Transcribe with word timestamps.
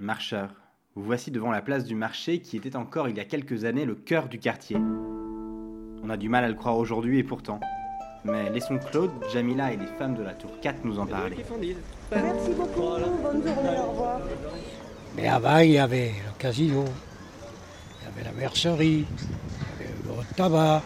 Marcheurs, 0.00 0.54
vous 0.96 1.02
voici 1.02 1.30
devant 1.30 1.50
la 1.50 1.60
place 1.60 1.84
du 1.84 1.94
marché 1.94 2.40
qui 2.40 2.56
était 2.56 2.76
encore 2.76 3.10
il 3.10 3.16
y 3.18 3.20
a 3.20 3.26
quelques 3.26 3.66
années 3.66 3.84
le 3.84 3.94
cœur 3.94 4.28
du 4.28 4.38
quartier. 4.38 4.78
On 6.02 6.08
a 6.08 6.16
du 6.16 6.30
mal 6.30 6.42
à 6.42 6.48
le 6.48 6.54
croire 6.54 6.78
aujourd'hui 6.78 7.18
et 7.18 7.22
pourtant. 7.22 7.60
Mais 8.24 8.48
laissons 8.48 8.78
Claude, 8.78 9.10
Jamila 9.30 9.72
et 9.72 9.76
les 9.76 9.86
femmes 9.86 10.14
de 10.14 10.22
la 10.22 10.32
tour 10.32 10.50
4 10.62 10.84
nous 10.84 10.98
en 10.98 11.06
parler. 11.06 11.36
Merci 12.10 12.50
beaucoup, 12.56 12.80
bonne 13.22 13.46
journée, 13.46 13.78
au 13.78 13.90
revoir. 13.90 14.20
Mais 15.16 15.28
avant, 15.28 15.58
il 15.58 15.72
y 15.72 15.78
avait 15.78 16.14
le 16.24 16.32
casino, 16.38 16.84
il 18.00 18.04
y 18.04 18.08
avait 18.08 18.24
la 18.24 18.40
mercerie, 18.40 19.04
il 19.04 19.86
y 19.86 19.88
avait 19.88 19.92
le 20.02 20.34
tabac, 20.34 20.82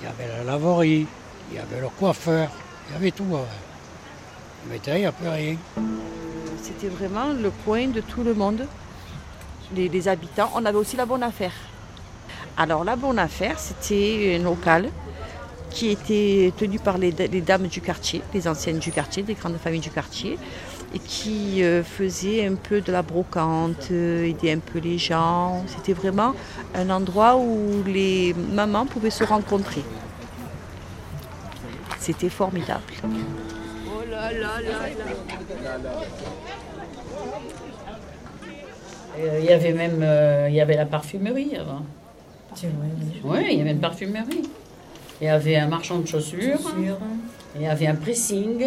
il 0.00 0.04
y 0.04 0.08
avait 0.08 0.36
la 0.36 0.44
laverie, 0.44 1.06
il 1.50 1.56
y 1.56 1.58
avait 1.58 1.80
le 1.80 1.88
coiffeur, 1.88 2.50
il 2.88 2.92
y 2.92 2.96
avait 2.96 3.10
tout. 3.10 3.24
avant. 3.24 3.71
Maintenant, 4.68 4.94
il 4.94 5.00
n'y 5.00 5.06
a 5.06 5.12
plus 5.12 5.28
rien. 5.28 5.56
C'était 6.62 6.88
vraiment 6.88 7.32
le 7.32 7.50
coin 7.64 7.88
de 7.88 8.00
tout 8.00 8.22
le 8.22 8.34
monde, 8.34 8.66
les, 9.74 10.08
habitants. 10.08 10.50
On 10.54 10.64
avait 10.64 10.78
aussi 10.78 10.96
la 10.96 11.06
bonne 11.06 11.22
affaire. 11.22 11.52
Alors 12.56 12.84
la 12.84 12.96
bonne 12.96 13.18
affaire, 13.18 13.58
c'était 13.58 14.38
un 14.38 14.44
local 14.44 14.90
qui 15.70 15.88
était 15.88 16.52
tenu 16.56 16.78
par 16.78 16.98
les, 16.98 17.10
les 17.10 17.40
dames 17.40 17.66
du 17.66 17.80
quartier, 17.80 18.22
les 18.34 18.46
anciennes 18.46 18.78
du 18.78 18.92
quartier, 18.92 19.22
des 19.22 19.34
grandes 19.34 19.56
familles 19.56 19.80
du 19.80 19.90
quartier, 19.90 20.38
et 20.94 20.98
qui 20.98 21.64
euh, 21.64 21.82
faisait 21.82 22.46
un 22.46 22.54
peu 22.54 22.80
de 22.80 22.92
la 22.92 23.02
brocante, 23.02 23.88
euh, 23.90 24.28
aidait 24.28 24.52
un 24.52 24.58
peu 24.58 24.78
les 24.78 24.98
gens. 24.98 25.64
C'était 25.66 25.94
vraiment 25.94 26.34
un 26.74 26.90
endroit 26.90 27.36
où 27.36 27.82
les 27.86 28.34
mamans 28.34 28.86
pouvaient 28.86 29.10
se 29.10 29.24
rencontrer. 29.24 29.82
C'était 31.98 32.28
formidable. 32.28 32.82
Euh, 39.18 39.38
Il 39.40 39.44
y 39.44 39.52
avait 39.52 39.72
même 39.72 40.00
euh, 40.02 40.46
il 40.48 40.54
y 40.54 40.60
avait 40.60 40.76
la 40.76 40.86
parfumerie 40.86 41.56
avant. 41.56 41.82
Oui, 43.24 43.38
il 43.50 43.58
y 43.58 43.60
avait 43.60 43.70
une 43.72 43.80
parfumerie. 43.80 44.42
Il 45.20 45.24
y 45.26 45.28
avait 45.28 45.56
un 45.56 45.68
marchand 45.68 45.98
de 45.98 46.06
chaussures. 46.06 46.58
Il 47.56 47.62
y 47.62 47.66
avait 47.66 47.86
un 47.86 47.94
pressing. 47.94 48.64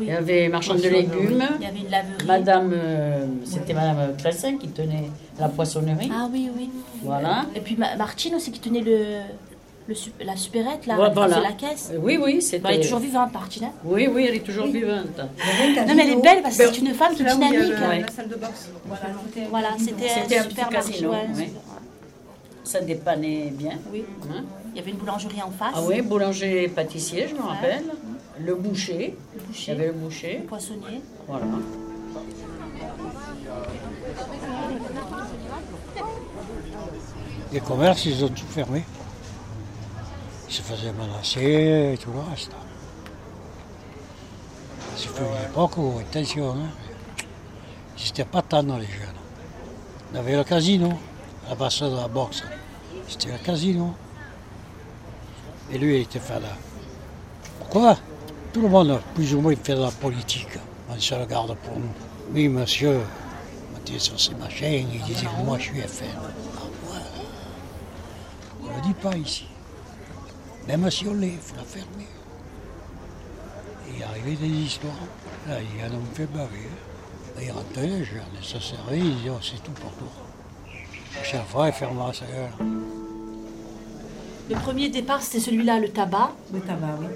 Il 0.00 0.06
y 0.06 0.10
avait 0.12 0.46
un 0.46 0.50
marchand 0.50 0.74
de 0.74 0.80
légumes. 0.82 1.42
Il 1.58 1.64
y 1.64 1.66
avait 1.66 1.78
une 1.78 1.90
laverie. 1.90 2.26
Madame, 2.26 2.70
euh, 2.74 3.26
c'était 3.44 3.74
Madame 3.74 4.16
Cressin 4.16 4.56
qui 4.58 4.68
tenait 4.68 5.10
la 5.38 5.48
poissonnerie. 5.48 6.10
Ah 6.12 6.28
oui, 6.32 6.50
oui. 6.56 6.70
Voilà. 7.02 7.46
Et 7.54 7.60
puis 7.60 7.76
Ma- 7.76 7.96
Martine 7.96 8.34
aussi 8.36 8.52
qui 8.52 8.60
tenait 8.60 8.80
le, 8.82 9.20
le 9.88 9.94
la 10.24 10.36
supérette, 10.36 10.86
là, 10.86 10.96
Voilà, 10.96 11.10
faisait 11.14 11.26
voilà. 11.34 11.40
la 11.48 11.52
caisse. 11.52 11.90
Euh, 11.94 11.98
Oui, 12.02 12.18
oui, 12.22 12.42
c'était. 12.42 12.68
elle 12.68 12.80
est 12.80 12.82
toujours 12.82 12.98
vivante, 12.98 13.32
Martine. 13.32 13.64
hein. 13.64 13.72
Oui, 13.84 14.06
oui, 14.12 14.26
elle 14.28 14.34
est 14.36 14.40
toujours 14.44 14.66
Oui. 14.66 14.72
vivante. 14.72 15.16
Non, 15.18 15.94
mais 15.96 16.02
elle 16.02 16.10
est 16.18 16.22
belle 16.22 16.42
parce 16.42 16.56
que 16.58 16.66
c'est 16.66 16.78
une 16.78 16.92
femme 16.94 17.14
qui 17.14 17.22
est 17.22 17.32
dynamique. 17.32 17.58
Ouais. 17.88 18.04
Voilà, 19.50 19.68
c'était 19.78 20.08
C'était 20.08 20.38
un 20.38 20.42
un 20.42 20.44
petit 20.44 20.50
super 20.50 20.68
casino, 20.68 21.10
marché. 21.12 21.26
ouais. 21.26 21.34
oui. 21.36 21.52
Ça 22.64 22.80
dépannait 22.82 23.50
bien. 23.50 23.78
Oui. 23.90 24.04
Hein. 24.30 24.44
Il 24.74 24.76
y 24.76 24.80
avait 24.80 24.90
une 24.90 24.98
boulangerie 24.98 25.40
en 25.42 25.50
face. 25.50 25.72
Ah 25.74 25.80
oui, 25.82 26.02
boulanger 26.02 26.64
et 26.64 26.68
pâtissier, 26.68 27.26
je 27.28 27.34
me 27.34 27.40
rappelle. 27.40 27.84
Le 28.40 28.54
boucher. 28.54 29.16
Le 29.34 29.40
Il 29.40 29.46
boucher, 29.46 29.72
y 29.72 29.74
avait 29.74 29.86
le 29.86 29.92
le 29.92 29.98
boucher. 29.98 30.34
poissonnier. 30.46 31.00
Voilà. 31.26 31.46
Les 37.52 37.60
commerces, 37.60 38.04
ils 38.04 38.22
ont 38.24 38.28
tout 38.28 38.46
fermé. 38.46 38.82
Ils 40.48 40.54
se 40.54 40.62
faisaient 40.62 40.92
menacer 40.92 41.92
et 41.94 41.98
tout 41.98 42.10
le 42.12 42.20
reste. 42.30 42.52
C'était 44.96 45.20
une 45.20 45.50
époque 45.50 45.76
où, 45.76 45.98
attention, 46.00 46.52
hein, 46.52 47.24
ils 47.98 48.04
n'étaient 48.06 48.24
pas 48.24 48.42
tant 48.42 48.62
dans 48.62 48.78
les 48.78 48.86
jeunes. 48.86 49.18
On 50.12 50.16
avait 50.16 50.36
le 50.36 50.44
casino, 50.44 50.92
la 51.48 51.54
de 51.54 51.96
la 51.96 52.08
boxe. 52.08 52.42
C'était 53.06 53.32
le 53.32 53.38
casino. 53.38 53.94
Et 55.70 55.78
lui, 55.78 55.96
il 55.96 56.02
était 56.02 56.18
fait 56.18 56.40
là. 56.40 56.56
Pourquoi? 57.58 57.96
Tout 58.52 58.62
le 58.62 58.68
monde, 58.68 59.00
plus 59.14 59.34
ou 59.34 59.40
moins, 59.42 59.54
fait 59.62 59.74
de 59.74 59.82
la 59.82 59.90
politique. 59.90 60.58
On 60.88 60.98
se 60.98 61.14
regarde 61.14 61.54
pour 61.58 61.78
nous. 61.78 61.92
Oui, 62.32 62.48
monsieur, 62.48 63.00
on 63.74 63.98
sur 63.98 64.18
ces 64.18 64.34
machins, 64.34 64.88
il 64.92 65.02
disait, 65.02 65.26
moi, 65.44 65.58
je 65.58 65.64
suis 65.64 65.80
FN. 65.82 66.04
Ah 66.16 66.64
ouais. 66.90 67.00
On 68.62 68.70
ne 68.70 68.76
le 68.76 68.82
dit 68.82 68.94
pas 68.94 69.14
ici. 69.16 69.44
Même 70.68 70.90
si 70.90 71.06
on 71.08 71.14
l'est, 71.14 71.28
il 71.28 71.38
faut 71.38 71.56
la 71.56 71.62
fermer. 71.62 72.06
Il 73.96 74.02
arrivait 74.02 74.36
des 74.36 74.46
histoires. 74.48 74.92
Là, 75.48 75.56
il 75.60 75.80
y 75.80 75.82
en 75.82 75.86
a 75.86 75.98
me 75.98 76.14
fait 76.14 76.26
baver. 76.26 76.68
hein. 76.70 77.40
Il 77.40 77.50
rentrait 77.52 77.86
les 77.86 78.04
jeunes, 78.04 78.20
et 78.40 78.44
ça 78.44 78.60
servait, 78.60 78.98
il 78.98 79.16
disait, 79.16 79.30
oh, 79.30 79.38
c'est 79.40 79.62
tout 79.62 79.70
pour 79.72 79.92
tout. 79.92 80.04
Chaque 81.24 81.46
fois, 81.46 81.68
il 81.68 81.72
fermait 81.72 82.12
sa 82.12 82.26
gueule. 82.26 82.50
Le 84.50 84.56
premier 84.56 84.88
départ, 84.88 85.22
c'était 85.22 85.40
celui-là, 85.40 85.78
le 85.78 85.88
tabac. 85.88 86.32
Le 86.52 86.60
tabac, 86.60 86.96
oui. 87.00 87.06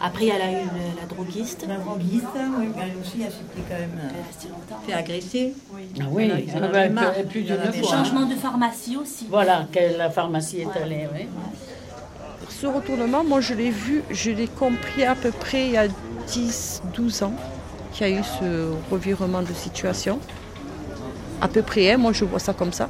Après, 0.00 0.26
elle 0.26 0.42
a 0.42 0.50
eu 0.52 0.64
le- 0.64 1.00
la 1.00 1.06
droguiste. 1.06 1.66
La 1.66 1.76
droguiste, 1.78 2.26
oui, 2.58 2.66
elle 2.78 2.92
aussi, 3.00 3.22
elle 3.22 3.32
s'était 3.32 3.62
quand 3.68 3.78
même 3.78 3.98
Elle 4.00 4.16
euh, 4.72 4.76
fait 4.86 4.92
agresser. 4.92 5.54
Ah 6.00 6.04
oui, 6.10 6.30
Ils 6.46 6.56
en 6.56 6.62
avaient 6.62 7.24
plus 7.24 7.42
d'une 7.42 7.56
fois. 7.56 7.70
marre. 7.72 8.04
Changement 8.04 8.26
de 8.26 8.34
pharmacie 8.34 8.96
aussi. 8.96 9.26
Voilà, 9.30 9.66
que 9.72 9.96
la 9.96 10.10
pharmacie 10.10 10.60
est 10.60 10.76
allée, 10.80 11.08
oui. 11.14 11.26
Ce 12.48 12.66
retournement, 12.66 13.24
moi 13.24 13.40
je 13.40 13.54
l'ai 13.54 13.70
vu, 13.70 14.02
je 14.10 14.30
l'ai 14.30 14.48
compris 14.48 15.04
à 15.04 15.14
peu 15.14 15.30
près 15.30 15.66
il 15.66 15.72
y 15.72 15.76
a 15.76 15.86
10-12 16.28 17.24
ans 17.24 17.32
qu'il 17.92 18.08
y 18.08 18.12
a 18.14 18.20
eu 18.20 18.22
ce 18.24 18.70
revirement 18.90 19.42
de 19.42 19.52
situation. 19.52 20.18
À 21.40 21.48
peu 21.48 21.62
près, 21.62 21.92
hein, 21.92 21.96
moi 21.98 22.12
je 22.12 22.24
vois 22.24 22.38
ça 22.38 22.52
comme 22.52 22.72
ça. 22.72 22.88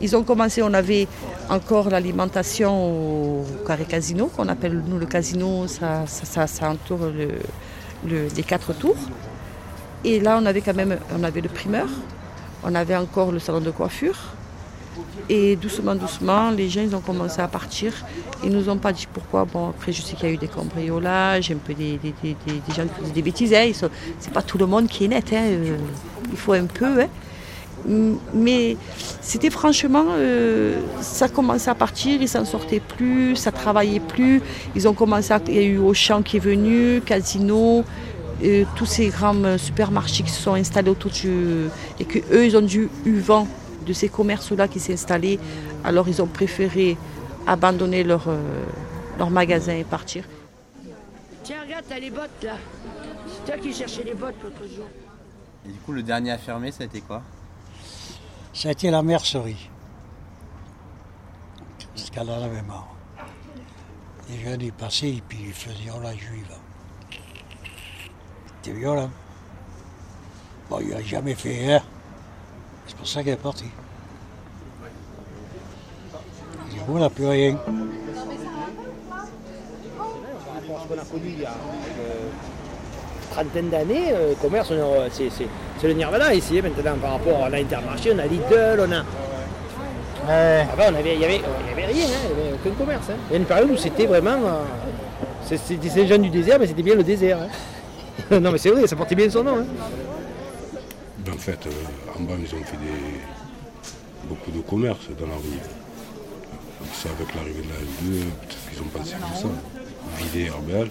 Ils 0.00 0.16
ont 0.16 0.22
commencé, 0.22 0.62
on 0.62 0.72
avait 0.72 1.08
encore 1.50 1.90
l'alimentation 1.90 3.40
au 3.40 3.44
carré 3.66 3.84
casino, 3.84 4.26
qu'on 4.28 4.48
appelle 4.48 4.82
nous 4.86 4.98
le 4.98 5.06
casino, 5.06 5.66
ça, 5.66 6.04
ça, 6.06 6.46
ça, 6.46 6.70
entoure 6.70 7.06
le, 7.14 7.28
le- 8.08 8.28
les 8.34 8.42
quatre 8.42 8.72
tours. 8.72 8.96
Et 10.04 10.18
là, 10.20 10.38
on 10.40 10.46
avait 10.46 10.62
quand 10.62 10.74
même 10.74 10.98
on 11.18 11.22
avait 11.22 11.42
le 11.42 11.50
primeur, 11.50 11.88
on 12.62 12.74
avait 12.74 12.96
encore 12.96 13.30
le 13.32 13.38
salon 13.38 13.60
de 13.60 13.70
coiffure. 13.70 14.18
Et 15.28 15.56
doucement, 15.56 15.94
doucement, 15.94 16.50
les 16.50 16.68
gens 16.68 16.80
ils 16.82 16.94
ont 16.96 17.00
commencé 17.00 17.40
à 17.40 17.48
partir. 17.48 17.92
Ils 18.44 18.50
nous 18.50 18.68
ont 18.68 18.78
pas 18.78 18.92
dit 18.92 19.06
pourquoi. 19.12 19.44
Bon, 19.44 19.68
après, 19.70 19.92
je 19.92 20.02
sais 20.02 20.16
qu'il 20.16 20.28
y 20.28 20.30
a 20.32 20.34
eu 20.34 20.38
des 20.38 20.48
cambriolages, 20.48 21.50
un 21.52 21.56
peu 21.56 21.74
des, 21.74 21.98
des, 21.98 22.14
des- 22.22 22.36
des- 22.46 22.74
gens 22.74 22.82
qui 22.86 23.00
faisaient 23.00 23.12
des 23.12 23.22
bêtises. 23.22 23.54
Hein. 23.54 23.70
Sont- 23.72 23.90
C'est 24.18 24.32
pas 24.32 24.42
tout 24.42 24.58
le 24.58 24.66
monde 24.66 24.88
qui 24.88 25.04
est 25.04 25.08
net. 25.08 25.26
hein. 25.32 25.42
Euh, 25.44 25.76
Il 26.32 26.36
faut 26.36 26.52
un 26.52 26.64
peu. 26.66 27.02
hein. 27.02 27.06
Mais 28.34 28.76
c'était 29.22 29.48
franchement, 29.50 30.04
euh, 30.10 30.80
ça 31.00 31.28
commençait 31.28 31.70
à 31.70 31.74
partir, 31.74 32.20
ils 32.20 32.28
s'en 32.28 32.44
sortaient 32.44 32.80
plus, 32.80 33.36
ça 33.36 33.52
travaillait 33.52 34.00
plus. 34.00 34.42
Ils 34.76 34.86
ont 34.86 34.92
commencé 34.92 35.32
à, 35.32 35.40
il 35.48 35.54
y 35.54 35.58
a 35.58 35.62
eu 35.62 35.78
Auchan 35.78 36.20
qui 36.22 36.36
est 36.36 36.40
venu, 36.40 37.00
Casino, 37.00 37.82
euh, 38.44 38.64
tous 38.76 38.84
ces 38.86 39.08
grands 39.08 39.56
supermarchés 39.56 40.22
qui 40.24 40.30
se 40.30 40.42
sont 40.42 40.54
installés 40.54 40.90
autour 40.90 41.10
du, 41.10 41.68
et 41.98 42.04
que 42.04 42.18
eux 42.34 42.44
ils 42.44 42.54
ont 42.56 42.60
dû 42.62 42.90
eu 43.06 43.18
vent 43.18 43.48
de 43.86 43.92
ces 43.92 44.08
commerces-là 44.08 44.68
qui 44.68 44.80
s'est 44.80 44.94
installés. 44.94 45.38
Alors 45.84 46.08
ils 46.08 46.20
ont 46.22 46.26
préféré 46.26 46.96
abandonner 47.46 48.04
leur, 48.04 48.24
euh, 48.28 48.64
leur 49.18 49.30
magasin 49.30 49.74
et 49.74 49.84
partir. 49.84 50.24
Tiens, 51.42 51.62
regarde, 51.62 51.84
t'as 51.88 51.98
les 51.98 52.10
bottes 52.10 52.42
là. 52.42 52.56
C'est 53.26 53.52
toi 53.52 53.62
qui 53.62 53.72
cherchais 53.72 54.04
les 54.04 54.14
bottes 54.14 54.36
l'autre 54.42 54.62
jour. 54.74 54.86
Et 55.66 55.68
du 55.72 55.78
coup, 55.78 55.92
le 55.92 56.02
dernier 56.02 56.32
à 56.32 56.38
fermer, 56.38 56.72
ça 56.72 56.82
a 56.82 56.86
été 56.86 57.00
quoi? 57.00 57.22
Ça 58.52 58.68
a 58.68 58.72
été 58.72 58.90
la 58.90 59.02
mercerie. 59.02 59.70
Parce 61.94 62.10
qu'elle 62.10 62.30
en 62.30 62.42
avait 62.42 62.62
marre. 62.62 62.88
Les 64.28 64.38
jeunes, 64.38 64.60
ils 64.62 64.72
passaient 64.72 65.10
et 65.10 65.22
puis 65.26 65.38
ils 65.46 65.52
faisaient 65.52 65.90
oh 65.94 66.00
la 66.00 66.14
juive. 66.14 66.52
C'était 68.62 68.78
violent. 68.78 69.10
Bon, 70.68 70.78
il 70.80 70.90
n'a 70.90 71.02
jamais 71.02 71.34
fait 71.34 71.58
rien. 71.58 71.82
C'est 72.90 72.96
pour 72.96 73.06
ça 73.06 73.22
qu'elle 73.22 73.34
est 73.34 73.36
partie. 73.36 73.70
Du 76.72 76.80
coup, 76.80 76.92
on 76.96 76.98
n'a 76.98 77.08
plus 77.08 77.26
rien. 77.26 77.56
qu'on 80.88 80.98
a 80.98 81.04
connu 81.04 81.26
il 81.36 81.40
y 81.42 81.44
a 81.46 81.50
une 81.50 83.30
trentaine 83.30 83.68
d'années, 83.70 84.12
euh, 84.12 84.30
le 84.30 84.34
commerce, 84.34 84.70
on 84.72 84.74
est- 85.06 85.30
c'est 85.80 85.86
le 85.86 85.92
nirvana 85.94 86.34
ici 86.34 86.58
hein, 86.58 86.62
maintenant 86.64 86.96
par 87.00 87.12
rapport 87.12 87.44
à 87.44 87.48
l'Intermarché, 87.50 88.12
on 88.12 88.18
a 88.18 88.26
Lidl, 88.26 88.80
on 88.88 88.92
a... 88.92 89.04
Avant, 90.72 90.84
on 90.90 90.94
avait, 90.96 91.14
il 91.14 91.18
n'y 91.20 91.24
avait, 91.24 91.36
il 91.36 91.68
y 91.68 91.72
avait 91.72 91.86
rien, 91.92 92.06
hein, 92.06 92.28
il 92.30 92.42
n'y 92.42 92.48
avait 92.48 92.54
aucun 92.54 92.74
commerce. 92.76 93.06
hein. 93.10 93.14
Il 93.28 93.32
y 93.32 93.36
a 93.36 93.38
une 93.38 93.44
période 93.46 93.70
où 93.70 93.76
c'était 93.76 94.06
vraiment... 94.06 94.30
euh, 94.32 94.64
C'était 95.44 95.88
ces 95.88 96.06
gens 96.08 96.18
du 96.18 96.28
désert, 96.30 96.58
mais 96.58 96.66
c'était 96.66 96.82
bien 96.82 96.96
le 96.96 97.04
désert. 97.04 97.38
hein. 98.30 98.40
non 98.40 98.50
mais 98.50 98.58
c'est 98.58 98.70
vrai, 98.70 98.86
ça 98.88 98.96
portait 98.96 99.14
bien 99.14 99.30
son 99.30 99.44
nom. 99.44 99.64
En 101.40 101.42
fait, 101.42 101.66
euh, 101.66 102.18
en 102.18 102.22
bas, 102.24 102.34
ils 102.38 102.54
ont 102.54 102.62
fait 102.62 102.76
beaucoup 104.28 104.50
de 104.50 104.60
commerce 104.60 105.06
dans 105.18 105.26
la 105.26 105.36
rue. 105.36 105.58
Donc 106.78 106.90
ça, 106.92 107.08
avec 107.08 107.34
l'arrivée 107.34 107.62
de 107.62 107.68
la 107.68 107.76
L2, 107.76 108.24
peut-être 108.42 108.70
qu'ils 108.70 108.82
ont 108.82 108.90
pensé 108.92 109.14
à 109.14 109.34
ça. 109.34 109.48
Vider 110.18 110.48
Herbel. 110.48 110.90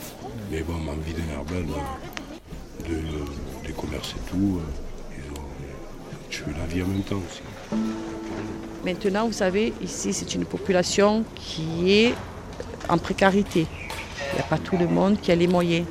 Mais 0.50 0.64
bon, 0.64 0.74
en 0.74 0.96
vider 1.06 1.22
Herbel, 1.32 1.66
euh, 1.70 2.90
de, 2.90 3.68
des 3.68 3.74
commerces 3.74 4.16
et 4.18 4.30
tout, 4.32 4.60
euh, 4.60 5.20
ils, 5.20 5.40
ont, 5.40 5.46
fais 6.32 6.60
la 6.60 6.66
vie 6.66 6.82
en 6.82 6.88
même 6.88 7.04
temps 7.04 7.18
aussi. 7.18 7.42
Maintenant, 8.84 9.28
vous 9.28 9.34
savez, 9.34 9.72
ici, 9.84 10.14
c'est 10.14 10.34
une 10.34 10.46
population 10.46 11.26
qui 11.36 11.92
est 11.92 12.16
en 12.90 12.98
précarité. 12.98 13.68
Il 14.32 14.36
n'y 14.36 14.40
a 14.40 14.44
pas 14.46 14.58
tout 14.58 14.78
le 14.78 14.88
monde 14.88 15.22
qui 15.22 15.32
a 15.32 15.36
les 15.36 15.48
moyens. 15.48 15.86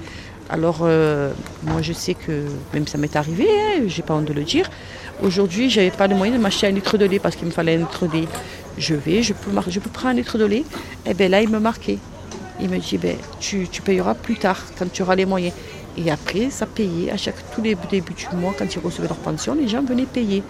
Alors, 0.51 0.79
euh, 0.83 1.31
moi, 1.65 1.83
je 1.83 1.93
sais 1.93 2.15
que, 2.15 2.45
même 2.73 2.87
ça 2.87 2.97
m'est 2.97 3.17
arrivé, 3.17 3.47
hein, 3.47 3.83
j'ai 3.87 4.03
pas 4.03 4.15
honte 4.15 4.25
de 4.25 4.33
le 4.33 4.45
dire. 4.45 4.71
Aujourd'hui, 5.23 5.69
je 5.69 5.81
n'avais 5.81 5.91
pas 5.91 6.07
le 6.07 6.17
moyen 6.17 6.33
de 6.33 6.39
m'acheter 6.39 6.67
un 6.67 6.71
litre 6.71 6.97
de 6.97 7.05
lait 7.05 7.19
parce 7.19 7.37
qu'il 7.37 7.47
me 7.47 7.53
fallait 7.53 7.75
un 7.75 7.79
litre 7.79 8.07
de 8.07 8.13
lait. 8.13 8.29
Je 8.79 8.95
vais, 8.95 9.23
je 9.23 9.35
peux, 9.35 9.51
prendre 9.91 10.09
un 10.09 10.15
litre 10.15 10.39
de 10.39 10.47
lait. 10.47 10.65
Et 11.05 11.13
bien 11.13 11.29
là, 11.29 11.43
il 11.43 11.51
me 11.51 11.59
marquait. 11.59 11.99
Il 12.61 12.71
me 12.71 12.79
dit, 12.79 12.97
ben, 12.97 13.17
tu, 13.41 13.69
payeras 13.85 14.15
plus 14.15 14.37
tard, 14.37 14.63
quand 14.79 14.91
tu 14.91 15.03
auras 15.03 15.17
les 15.17 15.27
moyens. 15.27 15.53
Et 15.99 16.11
après, 16.11 16.49
ça 16.49 16.65
payait. 16.65 17.11
À 17.11 17.19
chaque, 17.19 17.37
tous 17.55 17.61
les 17.61 17.77
débuts 17.91 18.15
du 18.15 18.37
mois, 18.37 18.55
quand 18.59 18.75
ils 18.75 18.79
recevaient 18.79 19.09
leur 19.09 19.19
pension, 19.19 19.55
les 19.55 19.69
gens 19.69 19.83
venaient 19.83 20.07
payer. 20.07 20.43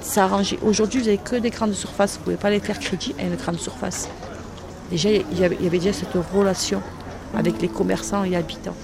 Ça 0.00 0.24
arrangé. 0.24 0.58
Aujourd'hui, 0.62 0.98
vous 0.98 1.06
n'avez 1.06 1.18
que 1.18 1.36
des 1.36 1.50
grandes 1.50 1.74
surfaces. 1.74 2.14
Vous 2.14 2.18
ne 2.18 2.24
pouvez 2.24 2.36
pas 2.36 2.50
les 2.50 2.58
faire 2.60 2.80
crédit 2.80 3.14
à 3.20 3.22
une 3.22 3.36
grande 3.36 3.60
surface. 3.60 4.08
Déjà, 4.90 5.10
il 5.10 5.38
y 5.38 5.44
avait 5.44 5.68
déjà 5.68 5.92
cette 5.92 6.16
relation 6.34 6.82
avec 7.36 7.62
les 7.62 7.68
commerçants 7.68 8.24
et 8.24 8.34
habitants. 8.34 8.74